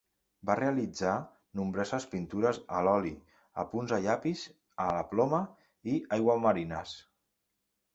Va 0.49 0.53
realitzar 0.59 1.13
nombroses 1.59 2.07
pintures, 2.15 2.61
a 2.79 2.81
l'oli, 2.89 3.13
apunts 3.67 3.97
a 3.99 4.03
llapis, 4.09 4.49
a 4.89 4.93
la 4.99 5.09
ploma, 5.15 5.47
i 5.97 6.05
aiguamarines. 6.21 7.01